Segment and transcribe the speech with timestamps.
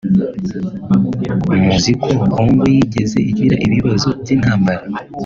[1.59, 4.83] Muzi ko congo yigeze igira ibibazo by’intambara